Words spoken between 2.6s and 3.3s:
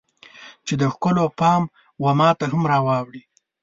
راواوړي